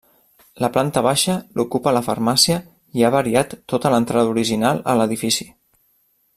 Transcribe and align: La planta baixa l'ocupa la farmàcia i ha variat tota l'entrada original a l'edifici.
La 0.63 0.69
planta 0.77 1.03
baixa 1.07 1.35
l'ocupa 1.59 1.93
la 1.97 2.01
farmàcia 2.07 2.57
i 3.01 3.05
ha 3.09 3.13
variat 3.19 3.55
tota 3.75 3.95
l'entrada 3.95 4.33
original 4.37 4.85
a 4.95 4.99
l'edifici. 5.03 5.49